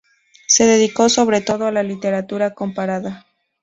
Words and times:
Se 0.47 0.65
dedicó 0.65 1.09
sobre 1.09 1.41
todo 1.41 1.67
a 1.67 1.71
la 1.71 1.83
Literatura 1.83 2.55
comparada. 2.55 3.27